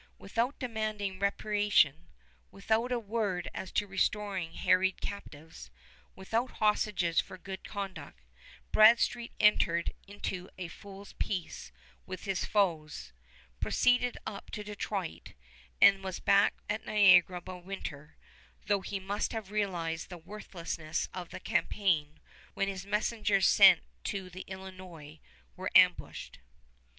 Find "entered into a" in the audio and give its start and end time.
9.39-10.69